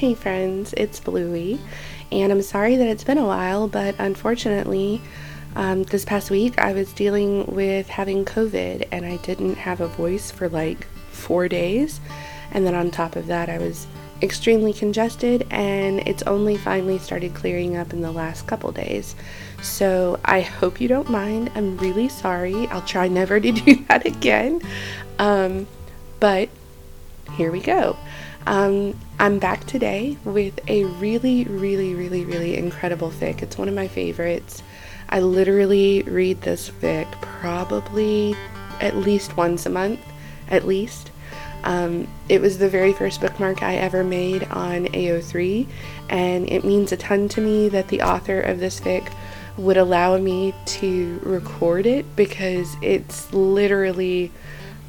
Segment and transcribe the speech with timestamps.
[0.00, 1.60] Hey friends, it's Bluey,
[2.10, 4.98] and I'm sorry that it's been a while, but unfortunately,
[5.56, 9.88] um, this past week I was dealing with having COVID and I didn't have a
[9.88, 12.00] voice for like four days.
[12.52, 13.86] And then on top of that, I was
[14.22, 19.14] extremely congested and it's only finally started clearing up in the last couple days.
[19.60, 21.52] So I hope you don't mind.
[21.54, 22.66] I'm really sorry.
[22.68, 24.62] I'll try never to do that again.
[25.18, 25.66] Um,
[26.20, 26.48] but
[27.32, 27.98] here we go.
[28.46, 33.42] Um, I'm back today with a really, really, really, really incredible fic.
[33.42, 34.62] It's one of my favorites.
[35.10, 38.34] I literally read this fic probably
[38.80, 40.00] at least once a month,
[40.48, 41.10] at least.
[41.64, 45.66] Um, it was the very first bookmark I ever made on AO3,
[46.08, 49.12] and it means a ton to me that the author of this fic
[49.58, 54.32] would allow me to record it because it's literally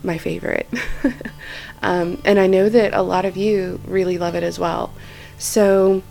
[0.03, 0.67] my favorite.
[1.81, 4.93] um, and I know that a lot of you really love it as well.
[5.37, 6.03] So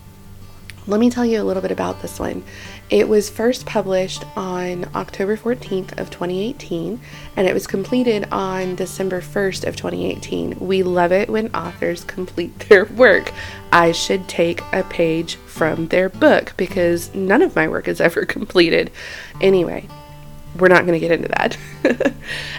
[0.86, 2.42] let me tell you a little bit about this one.
[2.88, 7.00] It was first published on October 14th of 2018
[7.36, 10.58] and it was completed on December 1st of 2018.
[10.58, 13.32] We love it when authors complete their work.
[13.70, 18.24] I should take a page from their book because none of my work is ever
[18.26, 18.90] completed.
[19.40, 19.86] Anyway,
[20.58, 21.56] we're not going to get into that.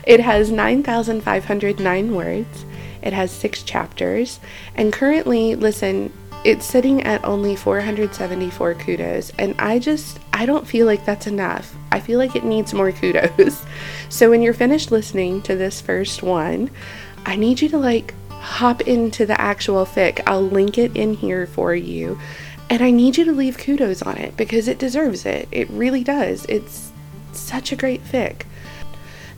[0.06, 2.66] it has 9,509 words.
[3.02, 4.40] It has six chapters.
[4.76, 6.12] And currently, listen,
[6.44, 9.32] it's sitting at only 474 kudos.
[9.38, 11.76] And I just, I don't feel like that's enough.
[11.92, 13.66] I feel like it needs more kudos.
[14.10, 16.70] So when you're finished listening to this first one,
[17.26, 20.22] I need you to like hop into the actual fic.
[20.28, 22.20] I'll link it in here for you.
[22.70, 25.48] And I need you to leave kudos on it because it deserves it.
[25.50, 26.46] It really does.
[26.50, 26.91] It's
[27.40, 28.44] such a great fic.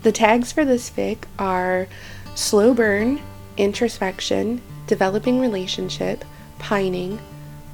[0.03, 1.88] The tags for this fic are
[2.36, 3.22] slow burn,
[3.58, 6.25] introspection, developing relationship,
[6.59, 7.19] pining,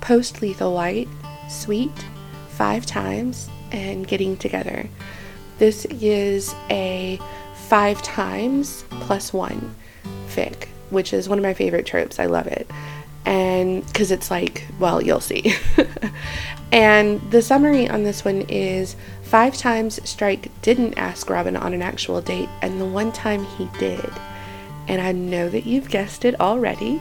[0.01, 1.07] post lethal white,
[1.49, 1.91] sweet,
[2.49, 4.87] five times, and getting together.
[5.57, 7.19] This is a
[7.67, 9.75] five times plus one
[10.27, 12.19] fic, which is one of my favorite tropes.
[12.19, 12.69] I love it.
[13.25, 15.53] And because it's like, well, you'll see.
[16.71, 18.95] and the summary on this one is
[19.29, 23.69] Five times Strike didn't ask Robin on an actual date, and the one time he
[23.77, 24.11] did.
[24.87, 26.99] And I know that you've guessed it already.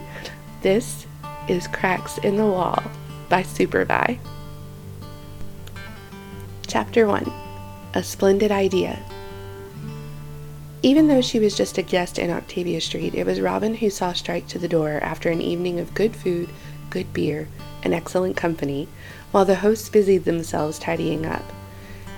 [0.61, 1.07] This
[1.47, 2.83] is Cracks in the Wall
[3.29, 4.19] by SuperVi.
[6.67, 7.33] Chapter 1
[7.95, 8.99] A Splendid Idea.
[10.83, 14.13] Even though she was just a guest in Octavia Street, it was Robin who saw
[14.13, 16.49] Strike to the door after an evening of good food,
[16.91, 17.47] good beer,
[17.81, 18.87] and excellent company,
[19.31, 21.43] while the hosts busied themselves tidying up.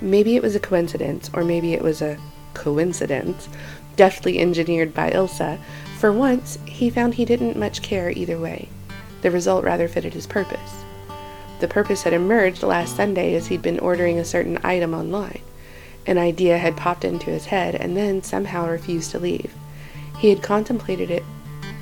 [0.02, 2.18] Maybe it was a coincidence, or maybe it was a
[2.54, 3.48] coincidence,
[3.94, 5.60] deftly engineered by Ilsa.
[5.98, 8.68] For once, he found he didn't much care either way.
[9.20, 10.82] The result rather fitted his purpose.
[11.60, 15.40] The purpose had emerged last Sunday as he'd been ordering a certain item online.
[16.04, 19.54] An idea had popped into his head and then somehow refused to leave.
[20.18, 21.22] He had contemplated it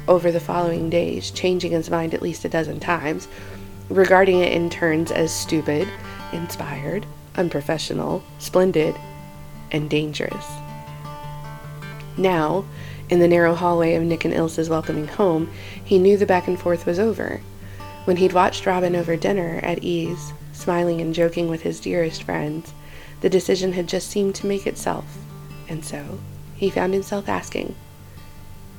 [0.07, 3.29] over the following days, changing his mind at least a dozen times,
[3.89, 5.89] regarding it in turns as stupid,
[6.35, 7.07] inspired,
[7.41, 8.95] unprofessional, splendid,
[9.73, 10.47] and dangerous.
[12.17, 12.67] Now,
[13.09, 15.51] in the narrow hallway of Nick and Ilsa's welcoming home,
[15.83, 17.41] he knew the back and forth was over.
[18.05, 22.73] When he'd watched Robin over dinner at ease, smiling and joking with his dearest friends,
[23.21, 25.19] the decision had just seemed to make itself,
[25.69, 26.21] and so
[26.55, 27.75] he found himself asking,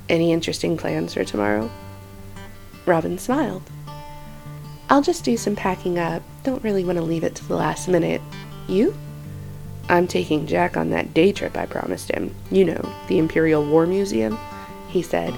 [0.08, 1.70] Any interesting plans for tomorrow?
[2.86, 3.62] Robin smiled.
[4.88, 6.22] I'll just do some packing up.
[6.42, 8.20] Don't really want to leave it to the last minute.
[8.68, 8.94] You?
[9.88, 12.34] I'm taking Jack on that day trip I promised him.
[12.50, 14.38] You know, the Imperial War Museum,
[14.88, 15.34] he said,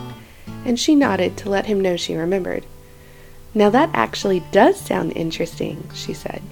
[0.65, 2.65] and she nodded to let him know she remembered.
[3.55, 6.43] Now that actually does sound interesting, she said.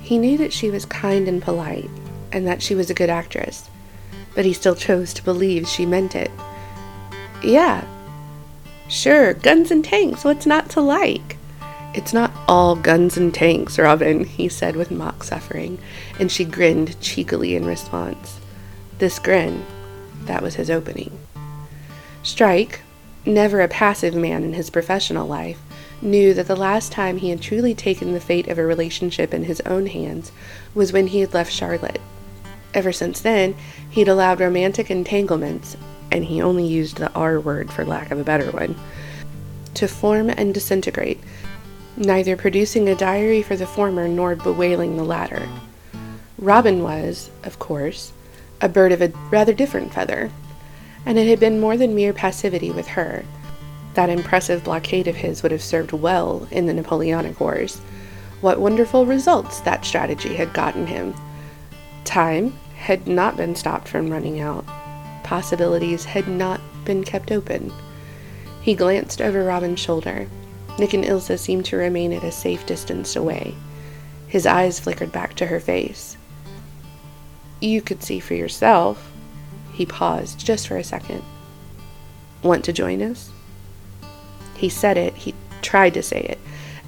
[0.00, 1.90] He knew that she was kind and polite,
[2.32, 3.70] and that she was a good actress,
[4.34, 6.30] but he still chose to believe she meant it.
[7.42, 7.84] Yeah.
[8.88, 11.38] Sure, guns and tanks, what's not to like?
[11.94, 15.78] It's not all guns and tanks, Robin, he said with mock suffering,
[16.18, 18.40] and she grinned cheekily in response.
[18.98, 19.64] This grin,
[20.24, 21.16] that was his opening.
[22.24, 22.80] Strike,
[23.24, 25.60] never a passive man in his professional life,
[26.02, 29.44] knew that the last time he had truly taken the fate of a relationship in
[29.44, 30.32] his own hands
[30.74, 32.00] was when he had left Charlotte.
[32.74, 33.54] Ever since then,
[33.88, 35.76] he'd allowed romantic entanglements,
[36.10, 38.74] and he only used the R word for lack of a better one,
[39.74, 41.20] to form and disintegrate
[41.96, 45.48] neither producing a diary for the former nor bewailing the latter.
[46.38, 48.12] Robin was, of course,
[48.60, 50.30] a bird of a rather different feather,
[51.06, 53.24] and it had been more than mere passivity with her.
[53.94, 57.76] That impressive blockade of his would have served well in the Napoleonic Wars.
[58.40, 61.14] What wonderful results that strategy had gotten him.
[62.04, 64.66] Time had not been stopped from running out.
[65.22, 67.72] Possibilities had not been kept open.
[68.60, 70.26] He glanced over Robin's shoulder.
[70.78, 73.54] Nick and Ilsa seemed to remain at a safe distance away.
[74.26, 76.16] His eyes flickered back to her face.
[77.60, 79.12] You could see for yourself.
[79.72, 81.22] He paused just for a second.
[82.42, 83.30] Want to join us?
[84.56, 86.38] He said it, he tried to say it,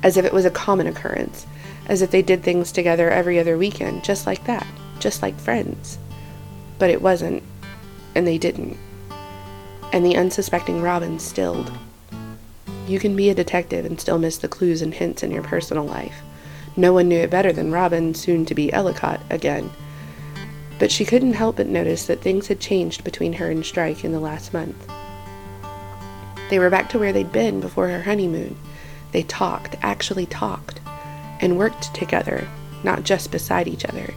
[0.02, 1.46] as if it was a common occurrence,
[1.86, 4.66] as if they did things together every other weekend, just like that,
[4.98, 5.98] just like friends.
[6.78, 7.42] But it wasn't,
[8.14, 8.76] and they didn't.
[9.92, 11.72] And the unsuspecting Robin stilled.
[12.86, 15.84] You can be a detective and still miss the clues and hints in your personal
[15.84, 16.22] life.
[16.76, 19.70] No one knew it better than Robin, soon to be Ellacott, again.
[20.78, 24.12] But she couldn't help but notice that things had changed between her and Strike in
[24.12, 24.76] the last month.
[26.50, 28.56] They were back to where they'd been before her honeymoon.
[29.12, 30.80] They talked, actually talked,
[31.40, 32.46] and worked together,
[32.84, 34.14] not just beside each other.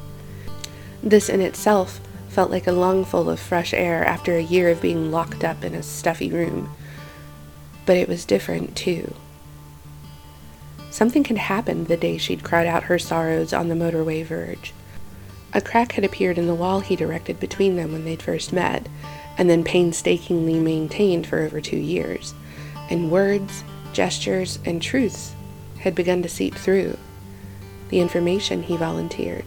[1.02, 5.12] This in itself felt like a lungful of fresh air after a year of being
[5.12, 6.70] locked up in a stuffy room.
[7.90, 9.16] But it was different, too.
[10.92, 14.74] Something had happened the day she'd cried out her sorrows on the motorway verge.
[15.56, 18.88] A crack had appeared in the wall he'd erected between them when they'd first met,
[19.40, 22.36] and then painstakingly maintained for over two years,
[22.92, 25.34] and words, gestures, and truths
[25.80, 26.96] had begun to seep through.
[27.90, 29.46] The information he volunteered,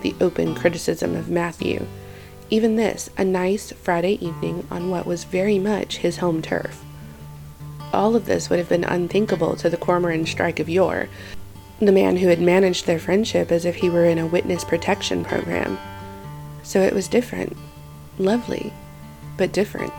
[0.00, 1.86] the open criticism of Matthew,
[2.48, 6.81] even this, a nice Friday evening on what was very much his home turf.
[7.92, 11.08] All of this would have been unthinkable to the Cormoran Strike of yore,
[11.78, 15.24] the man who had managed their friendship as if he were in a witness protection
[15.24, 15.78] program.
[16.62, 17.56] So it was different,
[18.18, 18.72] lovely,
[19.36, 19.92] but different.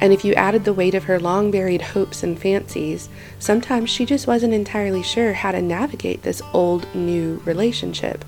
[0.00, 3.08] And if you added the weight of her long buried hopes and fancies,
[3.38, 8.24] sometimes she just wasn't entirely sure how to navigate this old new relationship.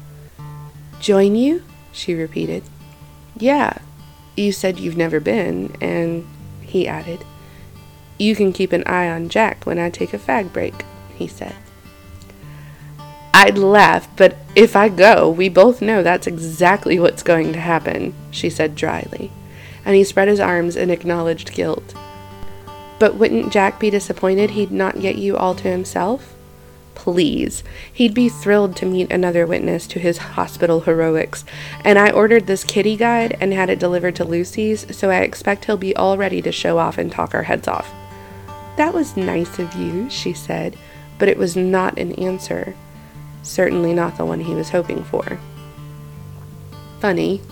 [1.01, 1.63] Join you?
[1.93, 2.63] she repeated.
[3.37, 3.79] Yeah,
[4.37, 6.27] you said you've never been, and
[6.61, 7.25] he added,
[8.19, 10.85] You can keep an eye on Jack when I take a fag break,
[11.15, 11.55] he said.
[13.33, 18.15] I'd laugh, but if I go, we both know that's exactly what's going to happen,
[18.31, 19.31] she said dryly
[19.89, 21.95] and he spread his arms in acknowledged guilt.
[22.99, 26.35] But wouldn't Jack be disappointed he'd not get you all to himself?
[26.95, 27.65] Please.
[27.91, 31.47] He'd be thrilled to meet another witness to his hospital heroics,
[31.85, 35.65] and I ordered this kitty guide and had it delivered to Lucy's, so I expect
[35.65, 37.91] he'll be all ready to show off and talk our heads off.
[38.79, 40.79] That was nice of you, she said,
[41.19, 42.75] but it was not an answer.
[43.43, 45.39] Certainly not the one he was hoping for.
[47.01, 47.43] Funny,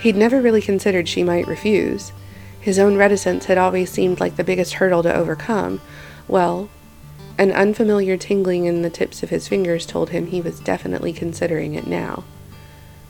[0.00, 2.12] He'd never really considered she might refuse.
[2.60, 5.80] His own reticence had always seemed like the biggest hurdle to overcome.
[6.28, 6.68] Well,
[7.36, 11.74] an unfamiliar tingling in the tips of his fingers told him he was definitely considering
[11.74, 12.24] it now.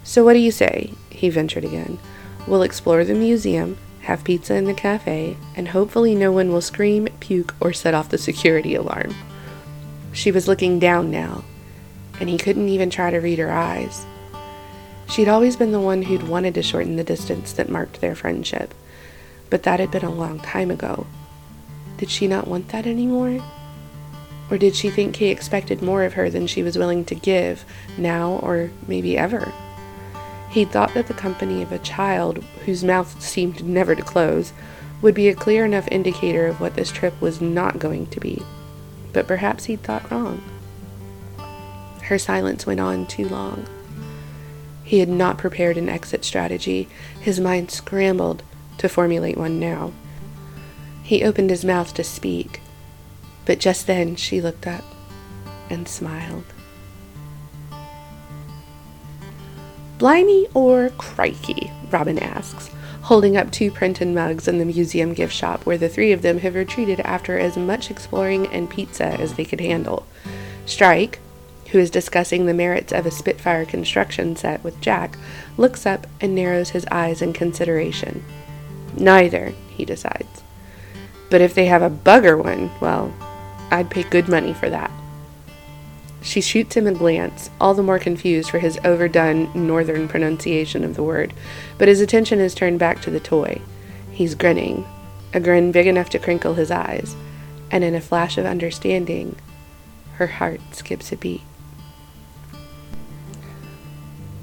[0.02, 0.93] So, what do you say?
[1.11, 1.99] he ventured again.
[2.46, 3.76] We'll explore the museum,
[4.08, 8.08] have pizza in the cafe, and hopefully no one will scream, puke, or set off
[8.08, 9.14] the security alarm.
[10.14, 11.44] She was looking down now,
[12.19, 14.06] and he couldn't even try to read her eyes.
[15.10, 18.72] She'd always been the one who'd wanted to shorten the distance that marked their friendship,
[19.50, 21.06] but that had been a long time ago.
[21.99, 23.44] Did she not want that anymore?
[24.50, 27.62] Or did she think he expected more of her than she was willing to give,
[27.99, 29.52] now or maybe ever?
[30.50, 34.52] He'd thought that the company of a child, whose mouth seemed never to close,
[35.02, 38.43] would be a clear enough indicator of what this trip was not going to be.
[39.12, 40.43] But perhaps he'd thought wrong.
[42.02, 43.67] Her silence went on too long.
[44.83, 46.88] He had not prepared an exit strategy.
[47.21, 48.43] His mind scrambled
[48.78, 49.93] to formulate one now.
[51.02, 52.62] He opened his mouth to speak,
[53.45, 54.85] but just then she looked up
[55.69, 56.45] and smiled.
[59.99, 61.73] Blimey or crikey?
[61.90, 62.71] Robin asks,
[63.02, 66.38] holding up two Prenton mugs in the museum gift shop where the three of them
[66.38, 70.07] have retreated after as much exploring and pizza as they could handle.
[70.67, 71.19] Strike,
[71.71, 75.19] who is discussing the merits of a Spitfire construction set with Jack,
[75.57, 78.25] looks up and narrows his eyes in consideration.
[78.97, 80.43] Neither, he decides.
[81.28, 83.12] But if they have a bugger one, well,
[83.73, 84.93] I'd pay good money for that.
[86.20, 90.96] She shoots him a glance, all the more confused for his overdone northern pronunciation of
[90.96, 91.32] the word,
[91.78, 93.60] but his attention is turned back to the toy.
[94.10, 94.84] He's grinning,
[95.32, 97.14] a grin big enough to crinkle his eyes,
[97.70, 99.37] and in a flash of understanding,
[100.14, 101.42] her heart skips a beat.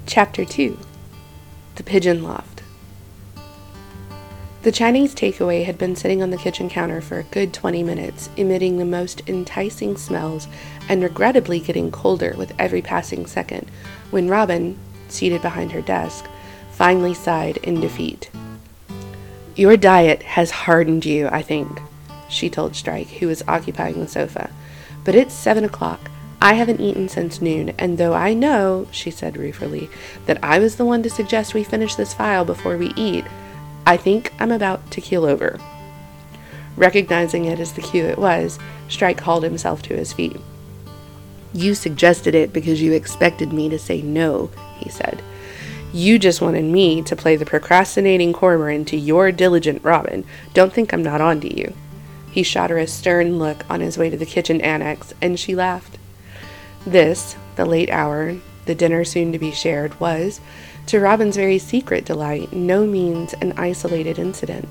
[0.06, 0.78] Chapter 2
[1.74, 2.62] The Pigeon Loft
[4.62, 8.30] The Chinese takeaway had been sitting on the kitchen counter for a good 20 minutes,
[8.36, 10.48] emitting the most enticing smells
[10.88, 13.70] and regrettably getting colder with every passing second,
[14.10, 14.78] when Robin,
[15.08, 16.26] seated behind her desk,
[16.72, 18.30] finally sighed in defeat.
[19.54, 21.80] Your diet has hardened you, I think,
[22.28, 24.50] she told Strike, who was occupying the sofa.
[25.04, 26.10] But it's seven o'clock.
[26.40, 29.88] I haven't eaten since noon, and though I know, she said ruefully,
[30.26, 33.24] that I was the one to suggest we finish this file before we eat,
[33.86, 35.58] I think I'm about to keel over.
[36.76, 40.36] Recognizing it as the cue it was, Strike hauled himself to his feet.
[41.56, 45.22] You suggested it because you expected me to say no, he said.
[45.90, 50.26] You just wanted me to play the procrastinating cormorant to your diligent Robin.
[50.52, 51.72] Don't think I'm not on to you.
[52.30, 55.54] He shot her a stern look on his way to the kitchen annex, and she
[55.54, 55.96] laughed.
[56.86, 58.36] This, the late hour,
[58.66, 60.42] the dinner soon to be shared, was,
[60.88, 64.68] to Robin's very secret delight, no means an isolated incident.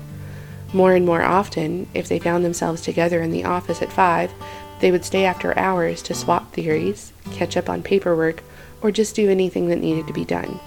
[0.72, 4.32] More and more often, if they found themselves together in the office at five,
[4.80, 8.42] they would stay after hours to swap theories, catch up on paperwork,
[8.80, 10.60] or just do anything that needed to be done.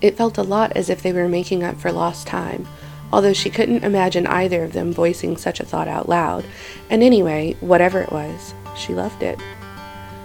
[0.00, 2.66] It felt a lot as if they were making up for lost time,
[3.12, 6.44] although she couldn't imagine either of them voicing such a thought out loud,
[6.88, 9.38] and anyway, whatever it was, she loved it.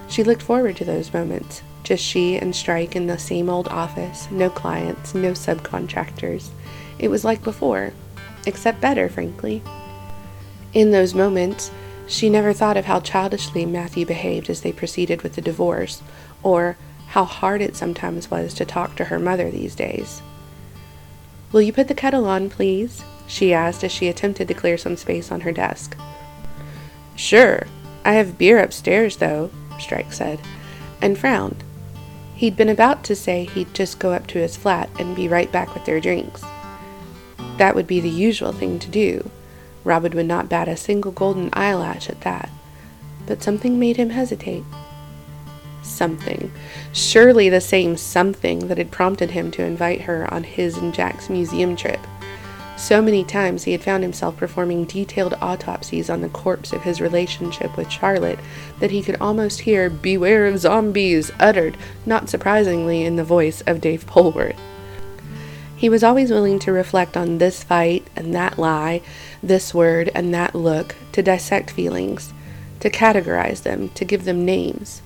[0.08, 4.30] She looked forward to those moments, just she and Strike in the same old office,
[4.30, 6.48] no clients, no subcontractors.
[6.98, 7.92] It was like before,
[8.46, 9.62] except better, frankly.
[10.72, 11.70] In those moments,
[12.06, 16.02] she never thought of how childishly Matthew behaved as they proceeded with the divorce,
[16.42, 16.76] or
[17.08, 20.22] how hard it sometimes was to talk to her mother these days.
[21.52, 23.02] Will you put the kettle on, please?
[23.26, 25.96] she asked as she attempted to clear some space on her desk.
[27.16, 27.66] Sure.
[28.04, 30.40] I have beer upstairs, though, Strike said,
[31.02, 31.64] and frowned.
[32.34, 35.50] He'd been about to say he'd just go up to his flat and be right
[35.50, 36.44] back with their drinks.
[37.56, 39.30] That would be the usual thing to do.
[39.86, 42.50] Robin would not bat a single golden eyelash at that.
[43.24, 44.64] But something made him hesitate.
[45.84, 46.50] Something.
[46.92, 51.30] Surely the same something that had prompted him to invite her on his and Jack's
[51.30, 52.00] museum trip.
[52.76, 57.00] So many times he had found himself performing detailed autopsies on the corpse of his
[57.00, 58.40] relationship with Charlotte
[58.80, 63.80] that he could almost hear Beware of Zombies uttered, not surprisingly, in the voice of
[63.80, 64.58] Dave Polworth.
[65.76, 69.02] He was always willing to reflect on this fight and that lie,
[69.42, 72.32] this word and that look, to dissect feelings,
[72.80, 75.02] to categorize them, to give them names.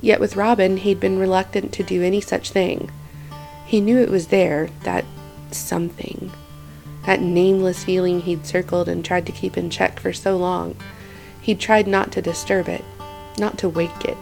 [0.00, 2.90] Yet with Robin, he'd been reluctant to do any such thing.
[3.64, 5.04] He knew it was there, that
[5.52, 6.32] something
[7.06, 10.76] that nameless feeling he'd circled and tried to keep in check for so long.
[11.40, 12.84] He'd tried not to disturb it,
[13.38, 14.16] not to wake it.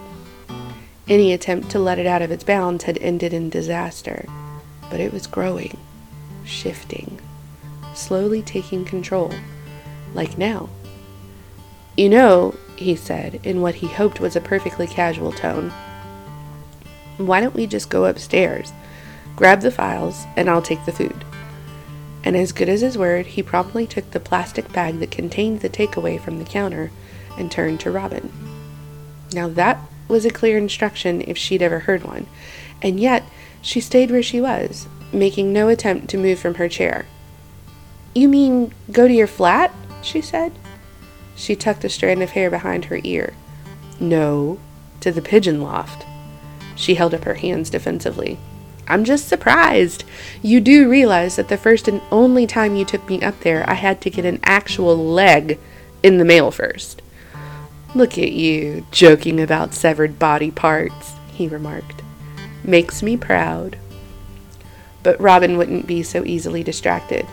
[1.08, 4.26] Any attempt to let it out of its bounds had ended in disaster,
[4.90, 5.78] but it was growing,
[6.44, 7.20] shifting,
[7.94, 9.32] slowly taking control,
[10.14, 10.68] like now.
[11.97, 15.70] You know, he said, in what he hoped was a perfectly casual tone,
[17.16, 18.73] why don't we just go upstairs,
[19.37, 21.25] grab the files, and I'll take the food?
[22.23, 25.68] and as good as his word, he promptly took the plastic bag that contained the
[25.68, 26.90] takeaway from the counter
[27.38, 28.30] and turned to Robin.
[29.32, 32.26] Now that was a clear instruction if she'd ever heard one,
[32.82, 33.25] and yet
[33.62, 37.07] she stayed where she was, making no attempt to move from her chair.
[38.14, 39.73] You mean go to your flat?
[40.02, 40.52] she said.
[41.37, 43.35] She tucked a strand of hair behind her ear.
[43.99, 44.59] No,
[45.00, 46.07] to the pigeon loft.
[46.75, 48.38] She held up her hands defensively.
[48.88, 50.05] I'm just surprised.
[50.43, 53.75] You do realize that the first and only time you took me up there, I
[53.75, 55.61] had to get an actual leg
[56.02, 57.00] in the mail first.
[57.95, 62.02] Look at you, joking about severed body parts, he remarked.
[62.71, 63.77] Makes me proud.
[65.03, 67.27] But Robin wouldn't be so easily distracted.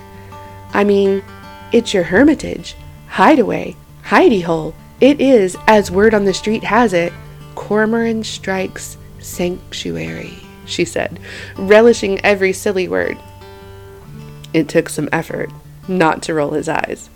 [0.74, 1.24] I mean,
[1.72, 2.75] it's your hermitage,
[3.08, 3.75] hideaway,
[4.06, 4.74] hidey hole.
[5.00, 7.13] It is, as word on the street has it,
[7.56, 11.20] Cormoran Strike's sanctuary she said,
[11.56, 13.17] relishing every silly word.
[14.53, 15.50] It took some effort
[15.88, 17.10] not to roll his eyes.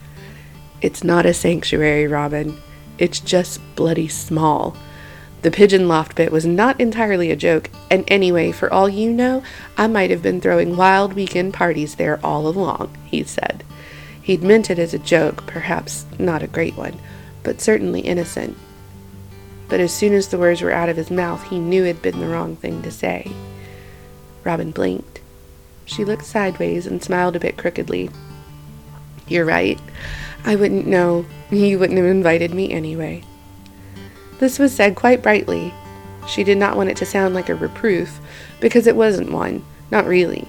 [0.82, 2.58] It's not a sanctuary, Robin.
[2.98, 4.76] It's just bloody small.
[5.42, 9.44] The pigeon loft bit was not entirely a joke, and anyway, for all you know,
[9.78, 13.64] I might have been throwing wild weekend parties there all along, he said.
[14.22, 17.00] He'd meant it as a joke, perhaps not a great one,
[17.44, 18.56] but certainly innocent
[19.72, 22.02] but as soon as the words were out of his mouth, he knew it had
[22.02, 23.32] been the wrong thing to say.
[24.44, 25.22] Robin blinked.
[25.86, 28.10] She looked sideways and smiled a bit crookedly.
[29.30, 29.80] You're right.
[30.44, 31.26] I wouldn't know.
[31.52, 33.24] You wouldn't have invited me anyway.
[34.42, 35.72] This was said quite brightly.
[36.28, 38.20] She did not want it to sound like a reproof,
[38.60, 40.48] because it wasn't one, not really.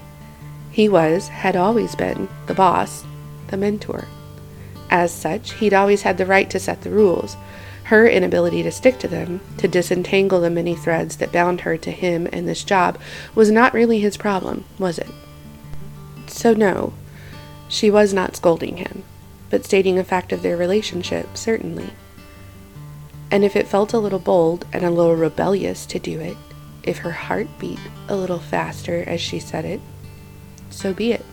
[0.71, 3.05] He was, had always been, the boss,
[3.49, 4.05] the mentor.
[4.89, 7.37] As such, he'd always had the right to set the rules.
[7.83, 11.91] Her inability to stick to them, to disentangle the many threads that bound her to
[11.91, 12.99] him and this job,
[13.35, 15.11] was not really his problem, was it?
[16.25, 16.93] So, no,
[17.69, 19.03] she was not scolding him,
[19.51, 21.91] but stating a fact of their relationship, certainly.
[23.33, 26.37] And if it felt a little bold and a little rebellious to do it,
[26.83, 29.81] if her heart beat a little faster as she said it,
[30.69, 31.25] so be it.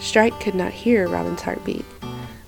[0.00, 1.84] Strike could not hear Robin's heartbeat,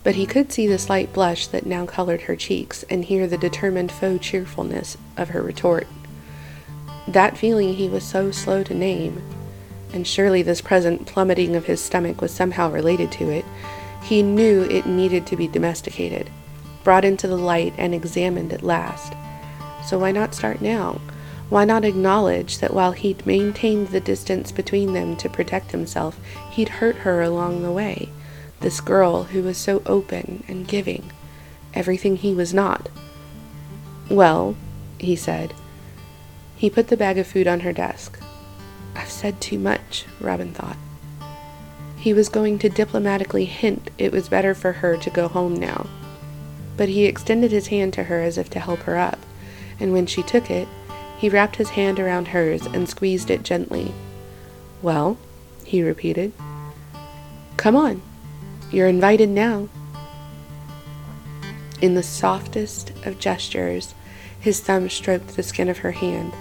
[0.02, 3.36] but he could see the slight blush that now colored her cheeks and hear the
[3.36, 5.86] determined faux cheerfulness of her retort.
[7.06, 9.22] That feeling he was so slow to name,
[9.92, 13.44] and surely this present plummeting of his stomach was somehow related to it,
[14.02, 16.30] he knew it needed to be domesticated,
[16.86, 19.12] brought into the light, and examined at last.
[19.84, 21.00] So why not start now?
[21.48, 26.16] Why not acknowledge that while he'd maintained the distance between them to protect himself,
[26.52, 28.08] he'd hurt her along the way?
[28.60, 31.10] This girl who was so open and giving,
[31.74, 32.88] everything he was not.
[34.08, 34.54] Well,
[34.98, 35.54] he said.
[36.54, 38.16] He put the bag of food on her desk.
[38.94, 40.76] I've said too much, Robin thought.
[41.98, 45.88] He was going to diplomatically hint it was better for her to go home now.
[46.76, 49.18] But he extended his hand to her as if to help her up,
[49.80, 50.68] and when she took it,
[51.18, 53.92] he wrapped his hand around hers and squeezed it gently.
[54.82, 55.16] Well,
[55.64, 56.32] he repeated.
[57.56, 58.02] Come on.
[58.70, 59.68] You're invited now.
[61.80, 63.94] In the softest of gestures,
[64.38, 66.32] his thumb stroked the skin of her hand.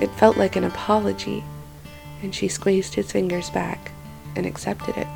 [0.00, 1.44] It felt like an apology,
[2.22, 3.92] and she squeezed his fingers back
[4.36, 5.08] and accepted it.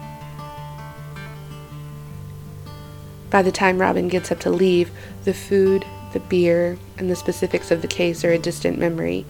[3.31, 4.91] By the time Robin gets up to leave,
[5.25, 9.27] the food, the beer, and the specifics of the case are a distant memory.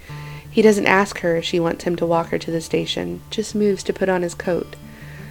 [0.51, 3.55] He doesn't ask her if she wants him to walk her to the station, just
[3.55, 4.77] moves to put on his coat.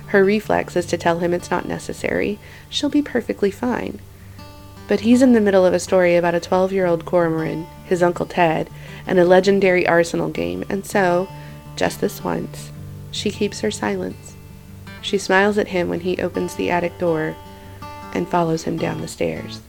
[0.08, 2.40] Her reflex is to tell him it's not necessary.
[2.70, 4.00] She'll be perfectly fine.
[4.88, 8.04] But he's in the middle of a story about a 12 year old Cormoran, his
[8.04, 8.70] Uncle Ted,
[9.06, 11.28] and a legendary Arsenal game, and so,
[11.76, 12.72] just this once,
[13.12, 14.36] she keeps her silence.
[15.02, 17.36] She smiles at him when he opens the attic door
[18.18, 19.62] and follows him down the stairs.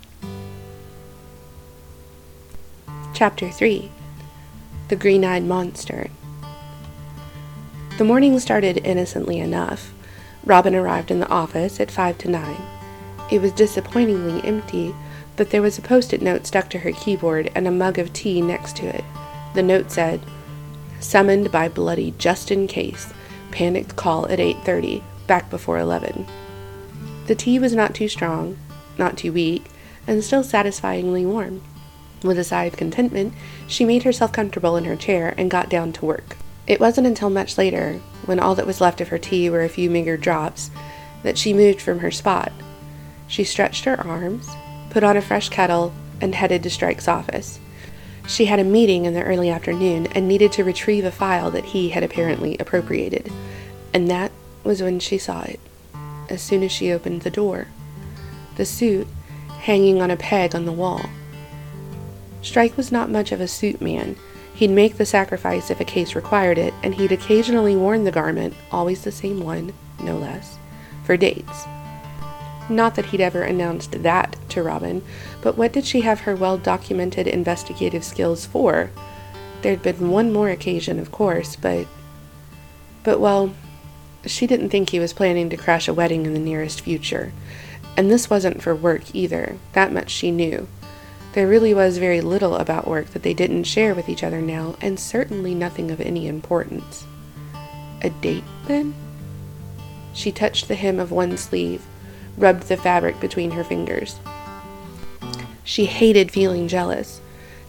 [3.15, 3.91] Chapter 3
[4.89, 6.09] The Green Eyed Monster.
[7.99, 9.93] The morning started innocently enough.
[10.45, 12.63] Robin arrived in the office at five to nine.
[13.31, 14.95] It was disappointingly empty,
[15.37, 18.13] but there was a post it note stuck to her keyboard and a mug of
[18.13, 19.05] tea next to it.
[19.55, 20.21] The note said,
[21.01, 23.13] Summoned by bloody Justin Case.
[23.51, 26.27] Panicked call at 8.30, back before 11.
[27.29, 28.57] The tea was not too strong,
[28.97, 29.67] not too weak,
[30.07, 31.61] and still satisfyingly warm.
[32.25, 33.35] With a sigh of contentment,
[33.67, 36.39] she made herself comfortable in her chair and got down to work.
[36.67, 39.69] It wasn't until much later, when all that was left of her tea were a
[39.69, 40.71] few meager drops,
[41.23, 42.51] that she moved from her spot.
[43.27, 44.49] She stretched her arms,
[44.89, 47.61] put on a fresh kettle, and headed to Strike's office.
[48.27, 51.67] She had a meeting in the early afternoon and needed to retrieve a file that
[51.67, 53.31] he had apparently appropriated.
[53.93, 54.33] And that
[54.65, 55.61] was when she saw it,
[56.29, 57.69] as soon as she opened the door.
[58.57, 59.07] The suit
[59.61, 61.03] hanging on a peg on the wall.
[62.43, 64.17] Strike was not much of a suit man.
[64.55, 68.55] He'd make the sacrifice if a case required it, and he'd occasionally worn the garment,
[68.73, 70.59] always the same one, no less,
[71.05, 71.67] for dates.
[72.69, 75.03] Not that he'd ever announced that to Robin,
[75.43, 78.91] but what did she have her well documented investigative skills for?
[79.63, 81.87] There'd been one more occasion, of course, but.
[83.05, 83.55] But, well,
[84.27, 87.33] she didn't think he was planning to crash a wedding in the nearest future.
[87.97, 90.69] And this wasn't for work either, that much she knew.
[91.33, 94.77] There really was very little about work that they didn't share with each other now,
[94.81, 97.05] and certainly nothing of any importance.
[98.03, 98.95] A date, then?
[100.13, 101.83] She touched the hem of one sleeve,
[102.37, 104.19] rubbed the fabric between her fingers.
[105.65, 107.21] She hated feeling jealous,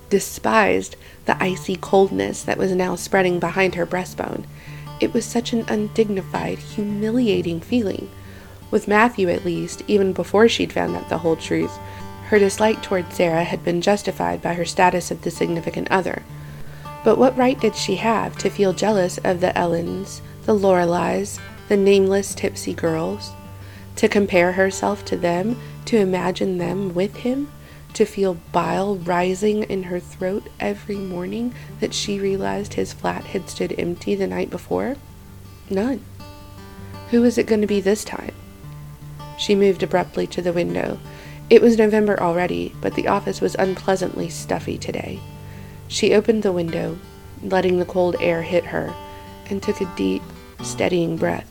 [0.09, 4.45] despised the icy coldness that was now spreading behind her breastbone.
[4.99, 8.09] It was such an undignified, humiliating feeling.
[8.71, 11.77] With Matthew, at least, even before she'd found out the whole truth,
[12.27, 16.23] her dislike toward Sarah had been justified by her status of the significant other.
[17.03, 21.77] But what right did she have to feel jealous of the Ellens, the Loreleis, the
[21.77, 23.31] nameless tipsy girls?
[23.95, 27.49] To compare herself to them, to imagine them with him,
[27.93, 33.49] to feel bile rising in her throat every morning that she realized his flat had
[33.49, 34.95] stood empty the night before?
[35.69, 36.03] None.
[37.11, 38.33] Who was it going to be this time?
[39.37, 40.99] She moved abruptly to the window,
[41.49, 45.19] it was November already, but the office was unpleasantly stuffy today.
[45.87, 46.99] She opened the window,
[47.41, 48.93] letting the cold air hit her,
[49.49, 50.21] and took a deep,
[50.61, 51.49] steadying breath.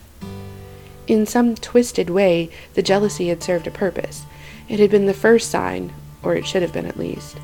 [1.09, 4.23] In some twisted way, the jealousy had served a purpose.
[4.69, 7.39] It had been the first sign, or it should have been at least.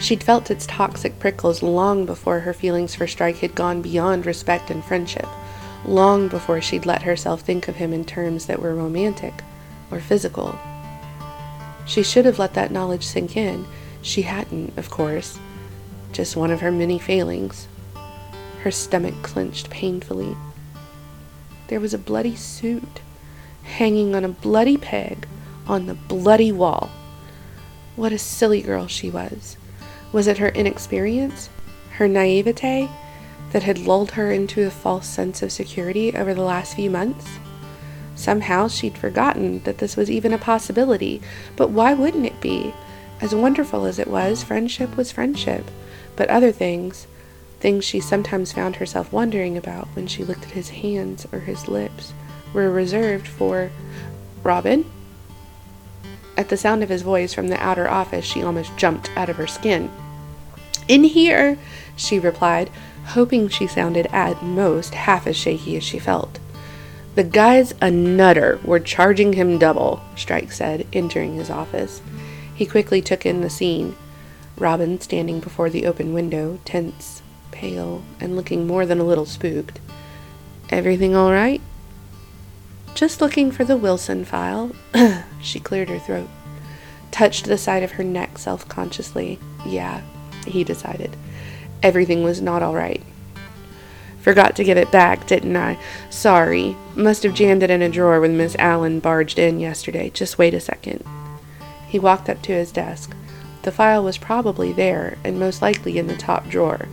[0.00, 4.70] She'd felt its toxic prickles long before her feelings for Strike had gone beyond respect
[4.70, 5.28] and friendship,
[5.84, 9.42] long before she'd let herself think of him in terms that were romantic
[9.90, 10.58] or physical.
[11.86, 13.66] She should have let that knowledge sink in.
[14.02, 15.38] She hadn't, of course.
[16.12, 17.68] Just one of her many failings.
[18.62, 20.36] Her stomach clenched painfully.
[21.68, 23.00] There was a bloody suit
[23.62, 25.26] hanging on a bloody peg
[25.66, 26.90] on the bloody wall.
[27.96, 29.56] What a silly girl she was.
[30.12, 31.48] Was it her inexperience,
[31.92, 32.90] her naivete,
[33.52, 37.38] that had lulled her into a false sense of security over the last few months?
[38.16, 41.22] Somehow she'd forgotten that this was even a possibility,
[41.56, 42.74] but why wouldn't it be?
[43.20, 45.64] As wonderful as it was, friendship was friendship,
[46.16, 47.06] but other things,
[47.60, 51.68] things she sometimes found herself wondering about when she looked at his hands or his
[51.68, 52.12] lips,
[52.52, 53.70] were reserved for
[54.42, 54.84] Robin?
[56.36, 59.36] At the sound of his voice from the outer office, she almost jumped out of
[59.36, 59.90] her skin.
[60.88, 61.56] In here,
[61.96, 62.70] she replied,
[63.06, 66.38] hoping she sounded at most half as shaky as she felt.
[67.14, 68.58] The guy's a nutter.
[68.64, 72.02] We're charging him double, Strike said, entering his office.
[72.54, 73.94] He quickly took in the scene.
[74.56, 79.78] Robin standing before the open window, tense, pale, and looking more than a little spooked.
[80.70, 81.60] Everything all right?
[82.94, 84.70] Just looking for the Wilson file.
[85.40, 86.28] she cleared her throat.
[87.10, 89.40] Touched the side of her neck self consciously.
[89.66, 90.02] Yeah,
[90.46, 91.16] he decided.
[91.82, 93.02] Everything was not all right.
[94.20, 95.76] Forgot to give it back, didn't I?
[96.08, 96.76] Sorry.
[96.94, 100.08] Must have jammed it in a drawer when Miss Allen barged in yesterday.
[100.10, 101.04] Just wait a second.
[101.88, 103.14] He walked up to his desk.
[103.62, 106.86] The file was probably there, and most likely in the top drawer,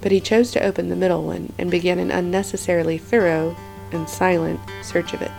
[0.00, 3.56] but he chose to open the middle one and began an unnecessarily thorough
[3.92, 5.30] and silent search of it.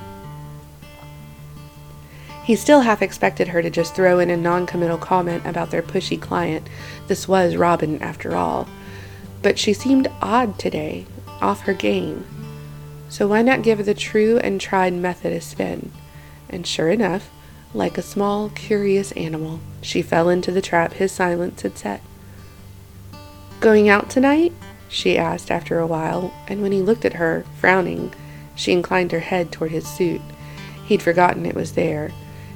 [2.43, 6.19] He still half expected her to just throw in a non-committal comment about their pushy
[6.19, 6.67] client.
[7.07, 8.67] This was Robin, after all.
[9.41, 11.05] But she seemed odd today,
[11.41, 12.25] off her game.
[13.07, 15.91] So why not give the true and tried method a spin?
[16.49, 17.29] And sure enough,
[17.73, 22.01] like a small, curious animal, she fell into the trap his silence had set.
[23.59, 24.51] Going out tonight?
[24.89, 28.13] she asked after a while, and when he looked at her, frowning,
[28.55, 30.21] she inclined her head toward his suit.
[30.85, 32.11] He'd forgotten it was there.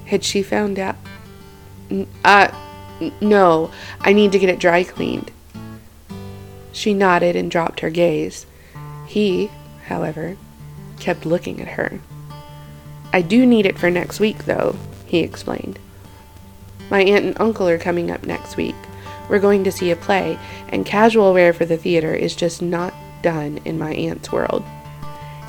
[0.07, 0.95] Had she found out?
[2.23, 2.47] Uh,
[3.21, 5.31] no, I need to get it dry cleaned.
[6.71, 8.45] She nodded and dropped her gaze.
[9.05, 9.49] He,
[9.85, 10.37] however,
[10.99, 11.99] kept looking at her.
[13.13, 15.79] I do need it for next week, though, he explained.
[16.89, 18.75] My aunt and uncle are coming up next week.
[19.29, 20.39] We're going to see a play,
[20.69, 24.63] and casual wear for the theater is just not done in my aunt's world.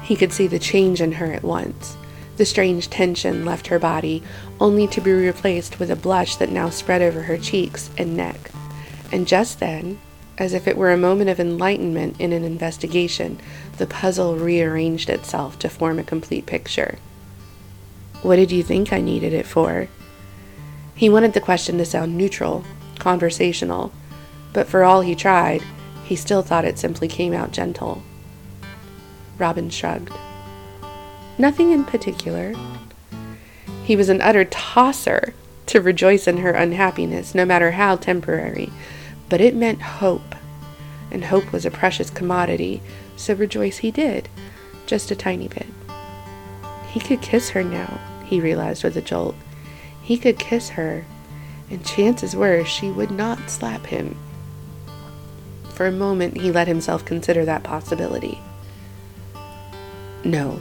[0.03, 1.97] He could see the change in her at once.
[2.39, 4.23] The strange tension left her body,
[4.61, 8.51] only to be replaced with a blush that now spread over her cheeks and neck.
[9.13, 9.99] And just then,
[10.37, 13.41] as if it were a moment of enlightenment in an investigation,
[13.79, 16.99] the puzzle rearranged itself to form a complete picture.
[18.23, 19.89] What did you think I needed it for?
[20.95, 22.65] He wanted the question to sound neutral,
[22.99, 23.93] conversational,
[24.53, 25.63] but for all he tried,
[26.05, 28.03] he still thought it simply came out gentle.
[29.39, 30.13] Robin shrugged.
[31.39, 32.55] Nothing in particular.
[33.89, 35.33] He was an utter tosser
[35.65, 38.71] to rejoice in her unhappiness, no matter how temporary,
[39.31, 40.35] but it meant hope,
[41.11, 42.83] and hope was a precious commodity,
[43.17, 44.29] so rejoice he did,
[44.85, 45.69] just a tiny bit.
[46.91, 49.37] He could kiss her now, he realized with a jolt.
[50.03, 51.07] He could kiss her,
[51.71, 54.19] and chances were she would not slap him.
[55.73, 58.39] For a moment, he let himself consider that possibility.
[60.27, 60.61] No,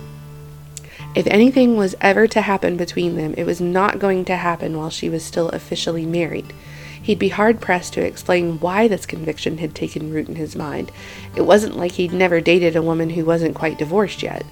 [1.17, 4.91] if anything was ever to happen between them, it was not going to happen while
[4.91, 6.53] she was still officially married.
[7.01, 10.91] He'd be hard pressed to explain why this conviction had taken root in his mind.
[11.36, 14.45] It wasn't like he'd never dated a woman who wasn't quite divorced yet.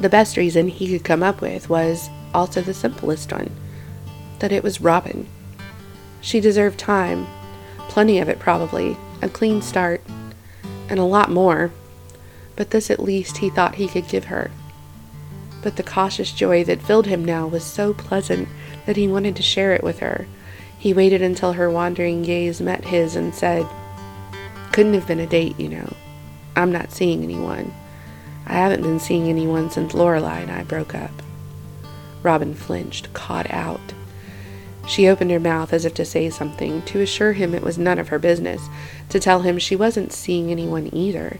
[0.00, 3.54] The best reason he could come up with was also the simplest one
[4.38, 5.26] that it was Robin.
[6.22, 7.26] She deserved time,
[7.88, 10.00] plenty of it probably, a clean start,
[10.88, 11.72] and a lot more.
[12.56, 14.50] But this at least he thought he could give her
[15.62, 18.48] but the cautious joy that filled him now was so pleasant
[18.86, 20.26] that he wanted to share it with her.
[20.78, 23.66] He waited until her wandering gaze met his and said,
[24.72, 25.92] Couldn't have been a date, you know.
[26.54, 27.74] I'm not seeing anyone.
[28.46, 31.10] I haven't been seeing anyone since Lorelei and I broke up.
[32.22, 33.80] Robin flinched, caught out.
[34.86, 37.98] She opened her mouth as if to say something, to assure him it was none
[37.98, 38.68] of her business,
[39.10, 41.38] to tell him she wasn't seeing anyone either.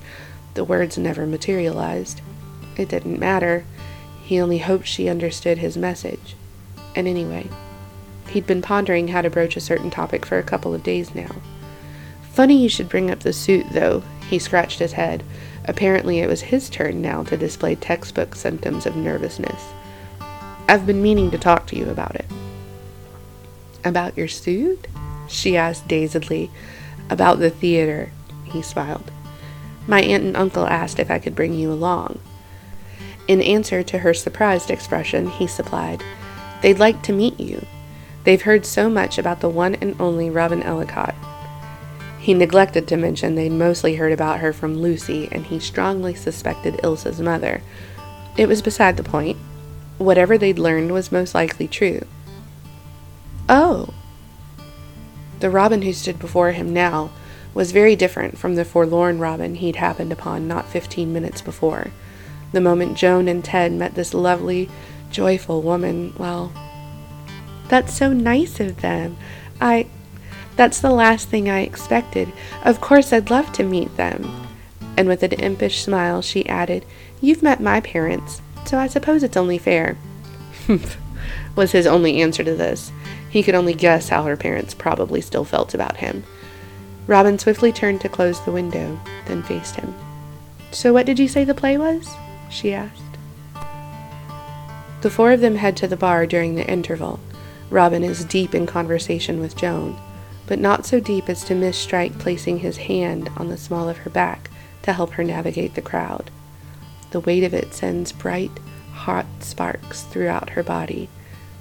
[0.52, 2.20] The words never materialized.
[2.76, 3.64] It didn't matter.
[4.28, 6.36] He only hoped she understood his message.
[6.94, 7.48] And anyway,
[8.28, 11.34] he'd been pondering how to broach a certain topic for a couple of days now.
[12.34, 14.02] Funny you should bring up the suit, though.
[14.28, 15.24] He scratched his head.
[15.64, 19.64] Apparently, it was his turn now to display textbook symptoms of nervousness.
[20.68, 22.26] I've been meaning to talk to you about it.
[23.82, 24.88] About your suit?
[25.26, 26.50] She asked dazedly.
[27.08, 28.12] About the theater,
[28.44, 29.10] he smiled.
[29.86, 32.20] My aunt and uncle asked if I could bring you along.
[33.28, 36.02] In answer to her surprised expression, he supplied,
[36.62, 37.64] They'd like to meet you.
[38.24, 41.14] They've heard so much about the one and only Robin Ellacott.
[42.18, 46.80] He neglected to mention they'd mostly heard about her from Lucy, and he strongly suspected
[46.82, 47.62] Ilsa's mother.
[48.36, 49.36] It was beside the point.
[49.98, 52.02] Whatever they'd learned was most likely true.
[53.48, 53.94] Oh!
[55.40, 57.10] The Robin who stood before him now
[57.54, 61.92] was very different from the forlorn Robin he'd happened upon not fifteen minutes before.
[62.52, 64.70] The moment Joan and Ted met this lovely,
[65.10, 66.52] joyful woman, well,
[67.68, 69.16] that's so nice of them.
[69.60, 69.86] I.
[70.56, 72.32] That's the last thing I expected.
[72.64, 74.48] Of course, I'd love to meet them.
[74.96, 76.84] And with an impish smile, she added,
[77.20, 79.96] You've met my parents, so I suppose it's only fair.
[80.66, 80.96] Humph,
[81.56, 82.90] was his only answer to this.
[83.30, 86.24] He could only guess how her parents probably still felt about him.
[87.06, 89.94] Robin swiftly turned to close the window, then faced him.
[90.72, 92.08] So, what did you say the play was?
[92.50, 93.02] She asked.
[95.02, 97.20] The four of them head to the bar during the interval.
[97.70, 99.96] Robin is deep in conversation with Joan
[100.48, 103.98] but not so deep as to miss Strike placing his hand on the small of
[103.98, 104.50] her back
[104.82, 106.30] to help her navigate the crowd.
[107.10, 108.50] The weight of it sends bright,
[108.92, 111.10] hot sparks throughout her body,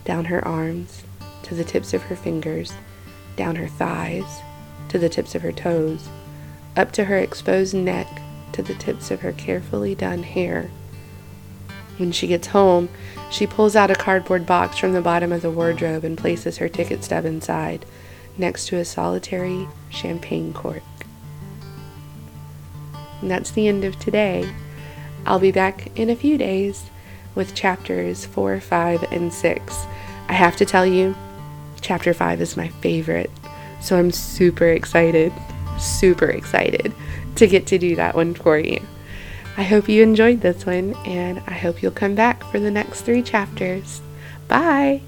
[0.06, 1.04] down her arms,
[1.44, 2.72] to the tips of her fingers,
[3.36, 4.42] down her thighs,
[4.88, 6.08] to the tips of her toes,
[6.78, 8.08] up to her exposed neck,
[8.54, 10.72] to the tips of her carefully done hair.
[11.98, 12.90] When she gets home,
[13.32, 16.70] she pulls out a cardboard box from the bottom of the wardrobe and places her
[16.70, 17.86] ticket stub inside
[18.38, 20.84] next to a solitary champagne cork.
[23.22, 24.50] And that's the end of today.
[25.26, 26.90] I'll be back in a few days
[27.36, 29.86] with chapters 4, 5, and 6.
[30.30, 31.16] I have to tell you,
[31.82, 33.32] chapter 5 is my favorite,
[33.82, 35.34] so I'm super excited,
[35.80, 36.94] super excited
[37.36, 38.80] to get to do that one for you.
[39.58, 43.02] I hope you enjoyed this one, and I hope you'll come back for the next
[43.02, 44.02] three chapters.
[44.48, 45.02] Bye!